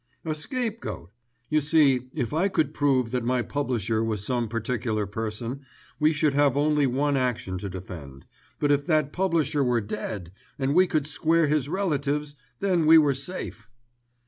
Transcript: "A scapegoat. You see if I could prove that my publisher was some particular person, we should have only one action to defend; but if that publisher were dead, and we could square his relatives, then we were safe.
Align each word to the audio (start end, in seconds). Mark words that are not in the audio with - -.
"A 0.25 0.33
scapegoat. 0.33 1.11
You 1.51 1.61
see 1.61 2.09
if 2.15 2.33
I 2.33 2.47
could 2.47 2.73
prove 2.73 3.11
that 3.11 3.23
my 3.23 3.43
publisher 3.43 4.03
was 4.03 4.25
some 4.25 4.49
particular 4.49 5.05
person, 5.05 5.61
we 5.99 6.11
should 6.11 6.33
have 6.33 6.57
only 6.57 6.87
one 6.87 7.15
action 7.15 7.59
to 7.59 7.69
defend; 7.69 8.25
but 8.59 8.71
if 8.71 8.87
that 8.87 9.13
publisher 9.13 9.63
were 9.63 9.79
dead, 9.79 10.31
and 10.57 10.73
we 10.73 10.87
could 10.87 11.05
square 11.05 11.45
his 11.45 11.69
relatives, 11.69 12.33
then 12.61 12.87
we 12.87 12.97
were 12.97 13.13
safe. 13.13 13.67